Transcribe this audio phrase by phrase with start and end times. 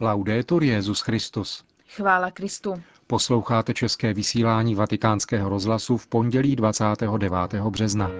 [0.00, 1.64] Laudetur Jezus Christus.
[1.96, 2.82] Chvála Kristu.
[3.06, 7.54] Posloucháte české vysílání Vatikánského rozhlasu v pondělí 29.
[7.70, 8.10] března.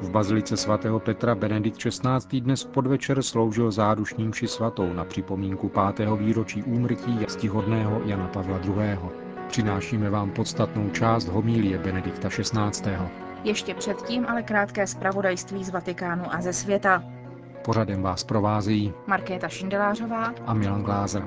[0.00, 2.40] V bazilice svatého Petra Benedikt XVI.
[2.40, 8.58] dnes v podvečer sloužil zádušním ši svatou na připomínku pátého výročí úmrtí stihodného Jana Pavla
[8.58, 8.98] II.
[9.48, 12.90] Přinášíme vám podstatnou část homílie Benedikta XVI.
[13.46, 17.04] Ještě předtím ale krátké zpravodajství z Vatikánu a ze světa.
[17.64, 21.24] Pořadem vás provázejí Markéta Šindelářová a Milan Glázer.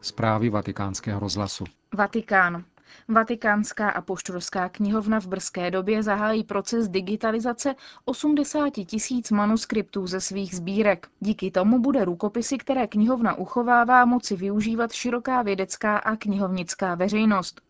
[0.00, 1.64] Zprávy vatikánského rozhlasu.
[1.94, 2.64] Vatikán.
[3.08, 7.74] Vatikánská apoštolská knihovna v brzké době zahájí proces digitalizace
[8.04, 11.08] 80 tisíc manuskriptů ze svých sbírek.
[11.20, 17.60] Díky tomu bude rukopisy, které knihovna uchovává, moci využívat široká vědecká a knihovnická veřejnost.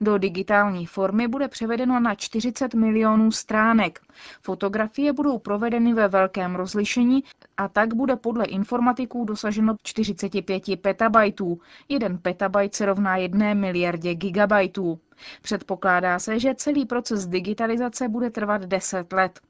[0.00, 4.00] Do digitální formy bude převedeno na 40 milionů stránek.
[4.42, 7.24] Fotografie budou provedeny ve velkém rozlišení
[7.56, 11.60] a tak bude podle informatiků dosaženo 45 petabajtů.
[11.88, 15.00] Jeden petabajt se rovná jedné miliardě gigabajtů.
[15.42, 19.40] Předpokládá se, že celý proces digitalizace bude trvat 10 let.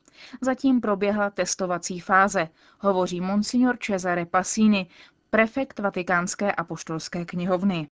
[0.40, 2.48] Zatím proběhla testovací fáze,
[2.80, 4.86] hovoří monsignor Cesare Passini,
[5.32, 7.88] prefekt Vatikánské apoštolské knihovny.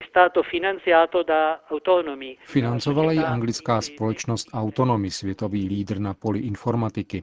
[2.46, 7.22] Financovala ji anglická společnost Autonomy, světový lídr na poli informatiky.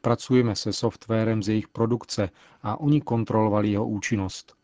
[0.00, 2.30] Pracujeme se softwarem z jejich produkce
[2.62, 4.54] a oni kontrolovali jeho účinnost.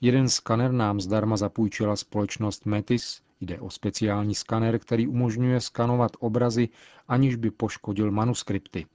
[0.00, 6.68] Jeden skaner nám zdarma zapůjčila společnost Metis, jde o speciální skaner, který umožňuje skanovat obrazy,
[7.08, 8.86] aniž by poškodil manuskripty.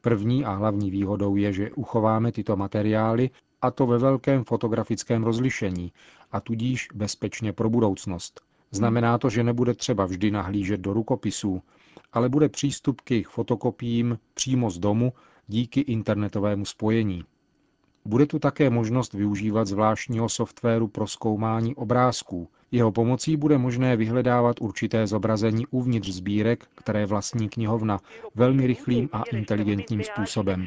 [0.00, 3.30] První a hlavní výhodou je, že uchováme tyto materiály
[3.62, 5.92] a to ve velkém fotografickém rozlišení
[6.32, 8.40] a tudíž bezpečně pro budoucnost.
[8.70, 11.62] Znamená to, že nebude třeba vždy nahlížet do rukopisů,
[12.12, 15.12] ale bude přístup k jejich fotokopiím přímo z domu
[15.46, 17.24] díky internetovému spojení.
[18.06, 22.48] Bude tu také možnost využívat zvláštního softwaru pro zkoumání obrázků.
[22.72, 27.98] Jeho pomocí bude možné vyhledávat určité zobrazení uvnitř sbírek, které vlastní knihovna,
[28.34, 30.66] velmi rychlým a inteligentním způsobem.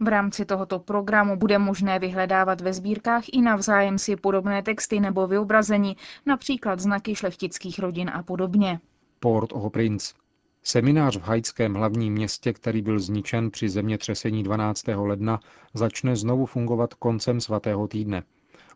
[0.00, 5.26] V rámci tohoto programu bude možné vyhledávat ve sbírkách i navzájem si podobné texty nebo
[5.26, 5.96] vyobrazení,
[6.26, 8.80] například znaky šlechtických rodin a podobně.
[9.20, 10.21] Port o Prince.
[10.64, 14.84] Seminář v haitském hlavním městě, který byl zničen při zemětřesení 12.
[14.88, 15.40] ledna,
[15.74, 18.22] začne znovu fungovat koncem svatého týdne.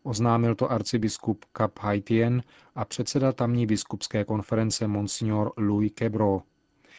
[0.03, 2.43] Oznámil to arcibiskup Cap Haitien
[2.75, 6.43] a předseda tamní biskupské konference Monsignor Louis Quebro,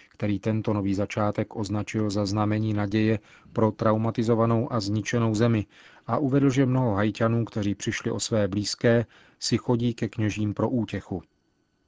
[0.09, 3.19] který tento nový začátek označil za znamení naděje
[3.53, 5.65] pro traumatizovanou a zničenou zemi
[6.05, 9.05] a uvedl, že mnoho hajťanů, kteří přišli o své blízké,
[9.39, 11.21] si chodí ke kněžím pro útěchu.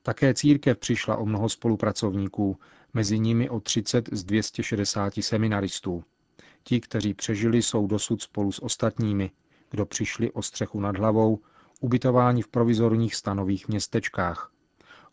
[0.03, 2.57] Také církev přišla o mnoho spolupracovníků,
[2.93, 6.03] mezi nimi o 30 z 260 seminaristů.
[6.63, 9.31] Ti, kteří přežili, jsou dosud spolu s ostatními,
[9.71, 11.39] kdo přišli o střechu nad hlavou,
[11.79, 14.51] ubytování v provizorních stanových městečkách.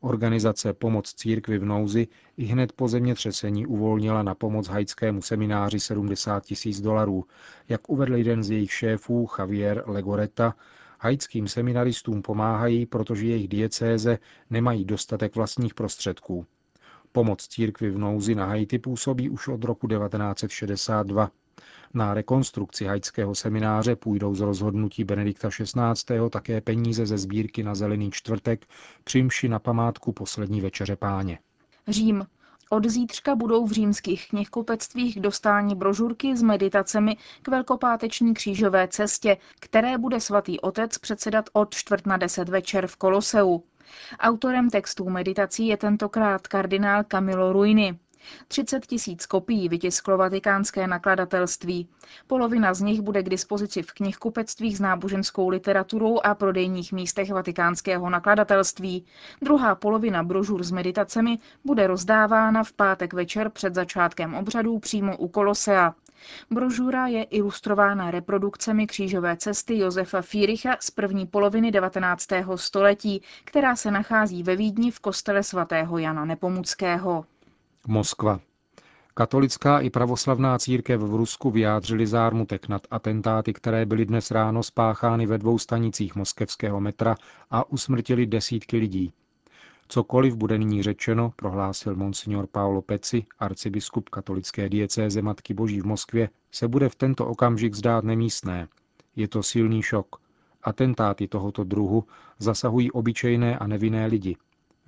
[0.01, 6.45] Organizace Pomoc církvi v nouzi i hned po zemětřesení uvolnila na pomoc haitskému semináři 70
[6.45, 7.25] tisíc dolarů.
[7.69, 10.55] Jak uvedl jeden z jejich šéfů, Javier Legoreta,
[11.01, 14.19] haitským seminaristům pomáhají, protože jejich diecéze
[14.51, 16.47] nemají dostatek vlastních prostředků.
[17.17, 21.31] Pomoc církvi v nouzi na Haiti působí už od roku 1962.
[21.95, 26.31] Na rekonstrukci haitského semináře půjdou z rozhodnutí Benedikta XVI.
[26.31, 28.67] také peníze ze sbírky na Zelený čtvrtek
[29.05, 31.39] přimši na památku poslední večeře páně.
[31.89, 32.27] Řím.
[32.71, 39.37] Od zítřka budou v římských knihkupectvích k dostání brožurky s meditacemi k velkopáteční křížové cestě,
[39.61, 43.63] které bude svatý otec předsedat od čtvrt na deset večer v Koloseu.
[44.19, 47.99] Autorem textů meditací je tentokrát kardinál Camilo Ruini.
[48.49, 51.89] 30 tisíc kopií vytisklo vatikánské nakladatelství.
[52.27, 58.11] Polovina z nich bude k dispozici v knihkupectvích s náboženskou literaturou a prodejních místech vatikánského
[58.11, 59.05] nakladatelství.
[59.43, 65.29] Druhá polovina brožur s meditacemi bude rozdávána v pátek večer před začátkem obřadů přímo u
[65.29, 65.95] Kolosea.
[66.51, 72.27] Brožura je ilustrována reprodukcemi křížové cesty Josefa Fíricha z první poloviny 19.
[72.57, 77.25] století, která se nachází ve Vídni v kostele svatého Jana Nepomuckého.
[77.87, 78.41] Moskva.
[79.15, 85.27] Katolická i pravoslavná církev v Rusku vyjádřili zármutek nad atentáty, které byly dnes ráno spáchány
[85.27, 87.17] ve dvou stanicích moskevského metra
[87.51, 89.13] a usmrtili desítky lidí.
[89.89, 96.29] Cokoliv bude nyní řečeno, prohlásil monsignor Paolo Peci, arcibiskup katolické diecéze Matky Boží v Moskvě,
[96.53, 98.69] se bude v tento okamžik zdát nemístné.
[99.17, 100.17] Je to silný šok.
[100.63, 102.05] Atentáty tohoto druhu
[102.39, 104.37] zasahují obyčejné a nevinné lidi,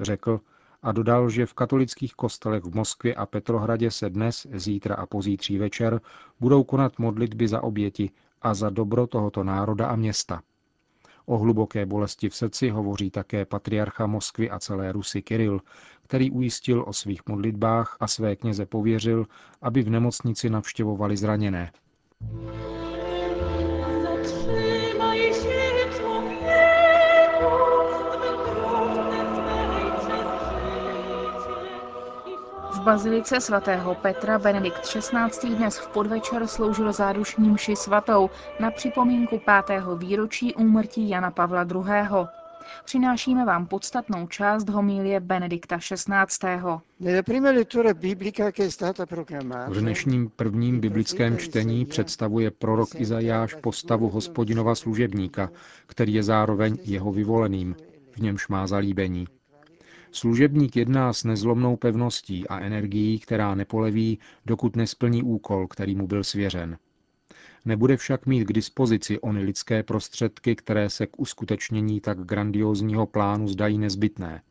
[0.01, 0.41] řekl
[0.83, 5.59] a dodal, že v katolických kostelech v Moskvě a Petrohradě se dnes, zítra a pozítří
[5.59, 6.01] večer
[6.41, 8.11] budou konat modlitby za oběti
[8.43, 10.43] a za dobro tohoto národa a města.
[11.29, 15.61] O hluboké bolesti v srdci hovoří také patriarcha Moskvy a celé Rusy Kiril,
[16.03, 19.27] který ujistil o svých modlitbách a své kněze pověřil,
[19.63, 21.73] aby v nemocnici navštěvovali zraněné.
[32.79, 35.55] V bazilice svatého Petra Benedikt XVI.
[35.57, 38.31] dnes v podvečer sloužil zádušní mši svatou
[38.61, 42.27] na připomínku pátého výročí úmrtí Jana Pavla II.
[42.85, 46.61] Přinášíme vám podstatnou část homilie Benedikta XVI.
[49.69, 55.51] V dnešním prvním biblickém čtení představuje prorok Izajáš postavu hospodinova služebníka,
[55.87, 57.77] který je zároveň jeho vyvoleným,
[58.13, 59.27] v němž má zalíbení.
[60.13, 66.25] Služebník jedná s nezlomnou pevností a energií, která nepoleví, dokud nesplní úkol, který mu byl
[66.25, 66.79] svěřen.
[67.65, 73.49] Nebude však mít k dispozici ony lidské prostředky, které se k uskutečnění tak grandiozního plánu
[73.49, 74.43] zdají nezbytné.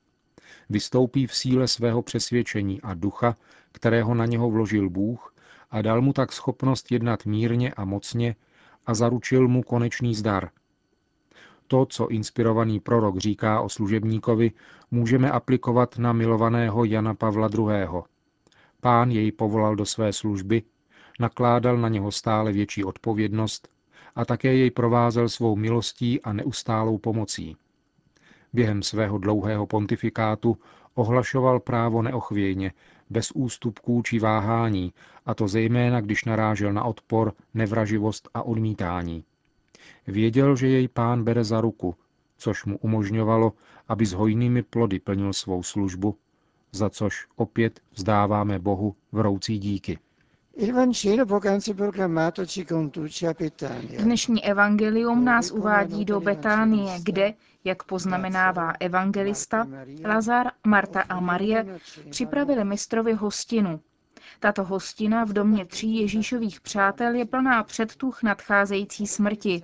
[0.70, 3.36] Vystoupí v síle svého přesvědčení a ducha,
[3.72, 5.36] kterého na něho vložil Bůh,
[5.72, 8.36] a dal mu tak schopnost jednat mírně a mocně
[8.86, 10.50] a zaručil mu konečný zdar–
[11.68, 14.52] to, co inspirovaný prorok říká o služebníkovi,
[14.92, 17.88] můžeme aplikovat na milovaného Jana Pavla II.
[18.82, 20.64] Pán jej povolal do své služby,
[21.20, 23.68] nakládal na něho stále větší odpovědnost
[24.16, 27.58] a také jej provázel svou milostí a neustálou pomocí.
[28.54, 30.58] Během svého dlouhého pontifikátu
[30.96, 32.74] ohlašoval právo neochvějně,
[33.10, 34.94] bez ústupků či váhání,
[35.26, 39.24] a to zejména, když narážel na odpor, nevraživost a odmítání.
[40.08, 41.96] Věděl, že jej pán bere za ruku,
[42.38, 43.54] což mu umožňovalo,
[43.88, 46.18] aby s hojnými plody plnil svou službu,
[46.72, 50.00] za což opět vzdáváme Bohu vroucí díky.
[54.00, 57.34] Dnešní evangelium nás uvádí do Betánie, kde,
[57.64, 59.68] jak poznamenává evangelista,
[60.06, 61.80] Lazar, Marta a Marie
[62.10, 63.80] připravili mistrovi hostinu.
[64.40, 69.64] Tato hostina v domě tří Ježíšových přátel je plná předtuch nadcházející smrti.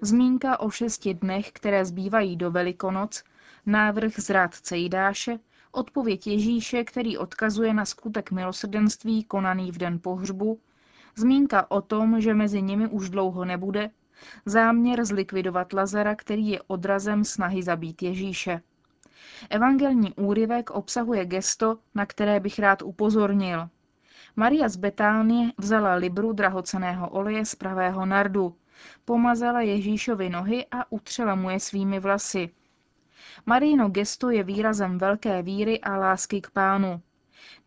[0.00, 3.24] Zmínka o šesti dnech, které zbývají do Velikonoc,
[3.66, 5.38] návrh zrádce Jidáše,
[5.72, 10.60] odpověď Ježíše, který odkazuje na skutek milosrdenství konaný v den pohřbu,
[11.16, 13.90] zmínka o tom, že mezi nimi už dlouho nebude,
[14.46, 18.60] záměr zlikvidovat Lazara, který je odrazem snahy zabít Ježíše.
[19.50, 23.68] Evangelní úryvek obsahuje gesto, na které bych rád upozornil.
[24.36, 28.56] Maria z Betánie vzala libru drahoceného oleje z pravého nardu,
[29.04, 32.50] pomazala Ježíšovi nohy a utřela mu je svými vlasy.
[33.46, 37.00] Marino gesto je výrazem velké víry a lásky k pánu.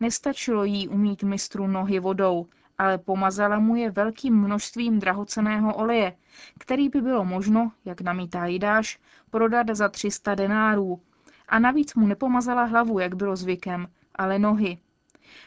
[0.00, 2.46] Nestačilo jí umít mistru nohy vodou,
[2.78, 6.16] ale pomazala mu je velkým množstvím drahoceného oleje,
[6.58, 8.98] který by bylo možno, jak namítá Jidáš,
[9.30, 11.00] prodat za 300 denárů.
[11.48, 14.78] A navíc mu nepomazala hlavu, jak bylo zvykem, ale nohy.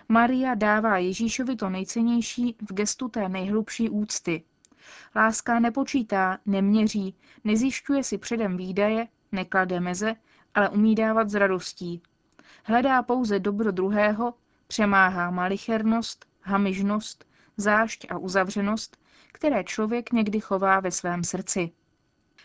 [0.09, 4.44] Maria dává Ježíšovi to nejcennější v gestu té nejhlubší úcty.
[5.15, 10.15] Láska nepočítá, neměří, nezjišťuje si předem výdaje, neklade meze,
[10.53, 12.01] ale umí dávat s radostí.
[12.63, 14.33] Hledá pouze dobro druhého,
[14.67, 17.25] přemáhá malichernost, hamižnost,
[17.57, 18.97] zášť a uzavřenost,
[19.31, 21.71] které člověk někdy chová ve svém srdci.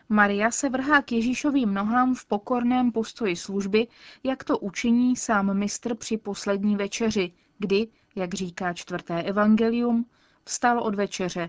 [0.09, 3.87] Maria se vrhá k Ježíšovým nohám v pokorném postoji služby,
[4.25, 10.07] jak to učiní sám mistr při poslední večeři, kdy, jak říká čtvrté evangelium,
[10.45, 11.49] vstal od večeře,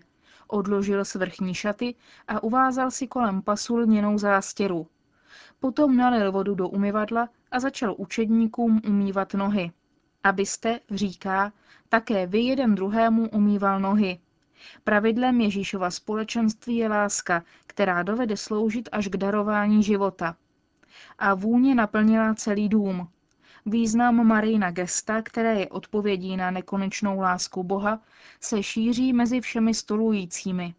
[0.51, 1.95] odložil svrchní šaty
[2.27, 4.87] a uvázal si kolem pasu lněnou zástěru.
[5.59, 9.71] Potom nalil vodu do umyvadla a začal učedníkům umývat nohy.
[10.23, 11.53] Abyste, říká,
[11.89, 14.19] také vy jeden druhému umýval nohy.
[14.83, 20.35] Pravidlem Ježíšova společenství je láska, která dovede sloužit až k darování života.
[21.19, 23.07] A vůně naplnila celý dům.
[23.65, 27.99] Význam Marijna gesta, které je odpovědí na nekonečnou lásku Boha,
[28.39, 30.73] se šíří mezi všemi stolujícími.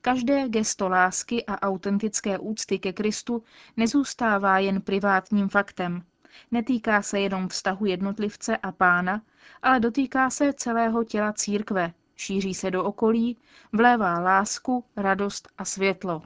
[0.00, 3.42] Každé gesto lásky a autentické úcty ke Kristu
[3.76, 6.02] nezůstává jen privátním faktem.
[6.50, 9.22] Netýká se jenom vztahu jednotlivce a pána,
[9.62, 13.36] ale dotýká se celého těla církve, šíří se do okolí,
[13.72, 16.22] vlévá lásku, radost a světlo.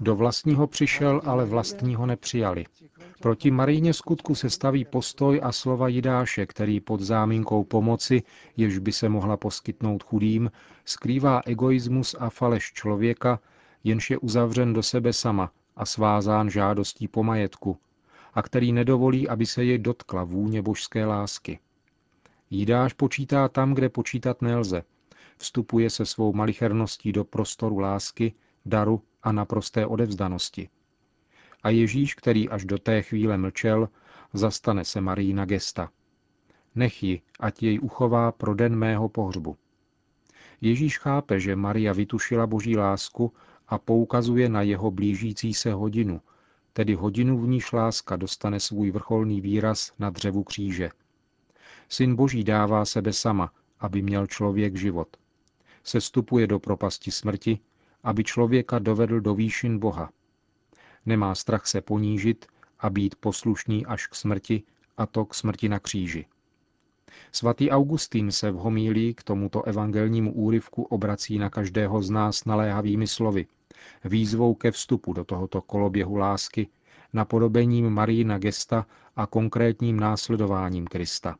[0.00, 2.64] Do vlastního přišel, ale vlastního nepřijali.
[3.20, 8.22] Proti Maríně skutku se staví postoj a slova Jidáše, který pod záminkou pomoci,
[8.56, 10.50] jež by se mohla poskytnout chudým,
[10.84, 13.40] skrývá egoismus a faleš člověka,
[13.84, 17.78] jenž je uzavřen do sebe sama a svázán žádostí po majetku
[18.34, 21.58] a který nedovolí, aby se jej dotkla vůně božské lásky.
[22.50, 24.82] Jídáš počítá tam, kde počítat nelze.
[25.40, 28.34] Vstupuje se svou malicherností do prostoru lásky,
[28.66, 30.68] daru a naprosté odevzdanosti.
[31.62, 33.88] A Ježíš, který až do té chvíle mlčel,
[34.32, 35.90] zastane se Marii na gesta.
[36.74, 39.56] Nech ji, ať jej uchová pro den mého pohřbu.
[40.60, 43.32] Ježíš chápe, že Maria vytušila boží lásku
[43.68, 46.20] a poukazuje na jeho blížící se hodinu,
[46.72, 50.90] tedy hodinu, v níž láska dostane svůj vrcholný výraz na dřevu kříže.
[51.88, 55.16] Syn Boží dává sebe sama, aby měl člověk život.
[55.84, 57.58] Sestupuje do propasti smrti,
[58.02, 60.10] aby člověka dovedl do výšin Boha.
[61.06, 62.46] Nemá strach se ponížit
[62.78, 64.62] a být poslušný až k smrti,
[64.96, 66.26] a to k smrti na kříži.
[67.32, 73.06] Svatý Augustín se v homílí k tomuto evangelnímu úryvku obrací na každého z nás naléhavými
[73.06, 73.46] slovy,
[74.04, 76.68] výzvou ke vstupu do tohoto koloběhu lásky,
[77.12, 81.36] napodobením Marína gesta a konkrétním následováním Krista.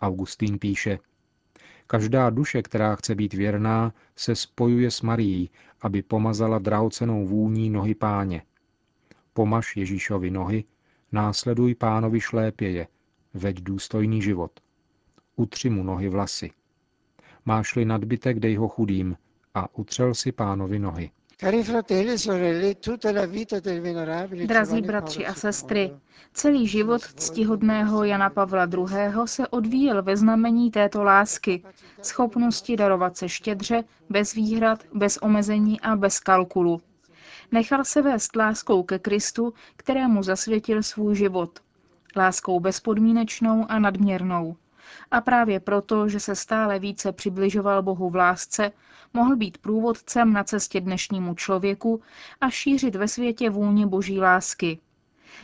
[0.00, 0.98] Augustín píše,
[1.90, 7.94] Každá duše, která chce být věrná, se spojuje s Marií, aby pomazala drahocenou vůní nohy
[7.94, 8.42] páně.
[9.32, 10.64] Pomaž Ježíšovi nohy,
[11.12, 12.86] následuj pánovi šlépěje,
[13.34, 14.60] veď důstojný život.
[15.36, 16.50] Utři mu nohy vlasy.
[17.44, 19.16] Máš-li nadbytek, dej ho chudým
[19.54, 21.10] a utřel si pánovi nohy.
[21.42, 21.52] E
[24.46, 25.92] Drazí bratři a sestry,
[26.32, 28.86] celý život ctihodného Jana Pavla II.
[29.24, 31.62] se odvíjel ve znamení této lásky,
[32.02, 36.80] schopnosti darovat se štědře, bez výhrad, bez omezení a bez kalkulu.
[37.52, 41.60] Nechal se vést láskou ke Kristu, kterému zasvětil svůj život.
[42.16, 44.56] Láskou bezpodmínečnou a nadměrnou.
[45.10, 48.72] A právě proto, že se stále více přibližoval Bohu v lásce,
[49.14, 52.02] mohl být průvodcem na cestě dnešnímu člověku
[52.40, 54.78] a šířit ve světě vůni boží lásky.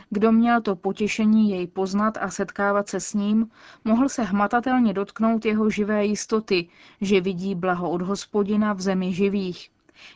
[0.09, 3.49] Kdo měl to potěšení jej poznat a setkávat se s ním,
[3.83, 6.69] mohl se hmatatelně dotknout jeho živé jistoty,
[7.01, 9.69] že vidí blaho od hospodina v zemi živých,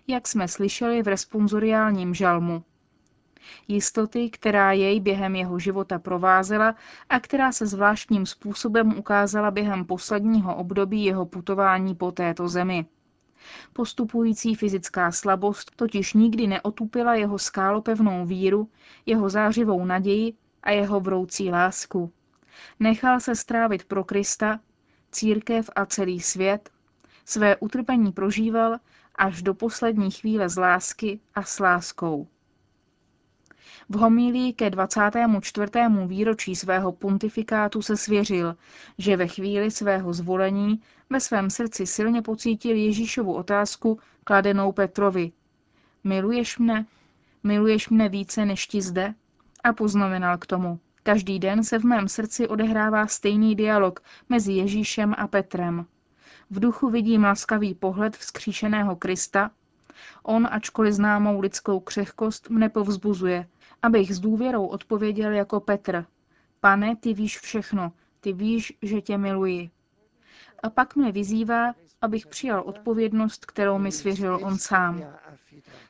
[0.08, 2.64] jak jsme slyšeli v responsoriálním žalmu.
[3.68, 6.76] Jistoty, která jej během jeho života provázela
[7.10, 12.86] a která se zvláštním způsobem ukázala během posledního období jeho putování po této zemi.
[13.74, 18.70] Postupující fyzická slabost totiž nikdy neotupila jeho skálopevnou víru,
[19.06, 22.12] jeho zářivou naději a jeho vroucí lásku.
[22.80, 24.60] Nechal se strávit pro Krista,
[25.12, 26.70] církev a celý svět,
[27.26, 28.78] své utrpení prožíval
[29.16, 32.28] až do poslední chvíle z lásky a s láskou.
[33.90, 35.72] V homílii ke 24.
[36.06, 38.56] výročí svého pontifikátu se svěřil,
[38.98, 45.32] že ve chvíli svého zvolení ve svém srdci silně pocítil Ježíšovu otázku kladenou Petrovi.
[46.04, 46.86] Miluješ mne?
[47.44, 49.14] Miluješ mne více než ti zde?
[49.64, 50.80] A poznamenal k tomu.
[51.04, 54.00] Každý den se v mém srdci odehrává stejný dialog
[54.30, 55.86] mezi Ježíšem a Petrem.
[56.50, 59.52] V duchu vidím laskavý pohled vzkříšeného Krista.
[60.24, 63.48] On, ačkoliv známou lidskou křehkost, mne povzbuzuje,
[63.82, 66.06] abych s důvěrou odpověděl jako Petr.
[66.60, 69.70] Pane, ty víš všechno, ty víš, že tě miluji.
[70.64, 75.04] A pak mne vyzývá, abych přijal odpovědnost, kterou mi svěřil on sám.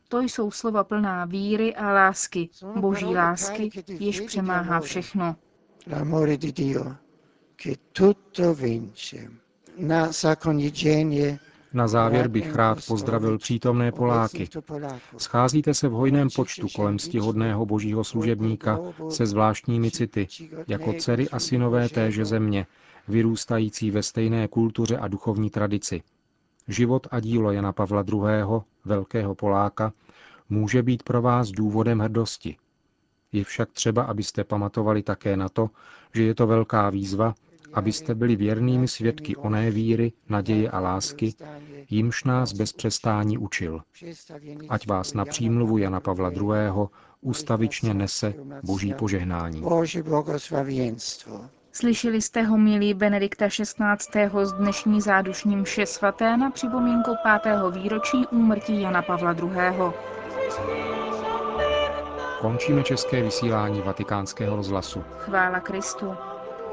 [0.07, 5.35] To jsou slova plná víry a lásky, boží lásky, jež přemáhá všechno.
[5.91, 6.95] L'amore di Dio,
[7.63, 9.17] che tutto vince.
[9.77, 10.11] Na
[11.73, 14.49] Na závěr bych rád pozdravil přítomné Poláky.
[15.17, 20.27] Scházíte se v hojném počtu kolem stihodného božího služebníka se zvláštními city,
[20.67, 22.67] jako dcery a synové téže země,
[23.07, 26.01] vyrůstající ve stejné kultuře a duchovní tradici.
[26.67, 29.93] Život a dílo Jana Pavla II., velkého Poláka,
[30.49, 32.57] může být pro vás důvodem hrdosti.
[33.31, 35.69] Je však třeba, abyste pamatovali také na to,
[36.13, 37.35] že je to velká výzva,
[37.73, 41.33] abyste byli věrnými svědky oné víry, naděje a lásky,
[41.89, 43.81] jimž nás bez přestání učil.
[44.69, 46.43] Ať vás na přímluvu Jana Pavla II.
[47.21, 48.33] ustavičně nese
[48.63, 49.63] boží požehnání.
[51.71, 54.29] Slyšeli jste ho, milí Benedikta XVI.
[54.43, 59.49] z dnešní zádušní mše svaté na připomínku pátého výročí úmrtí Jana Pavla II.
[62.41, 65.03] Končíme české vysílání vatikánského rozhlasu.
[65.17, 66.15] Chvála Kristu.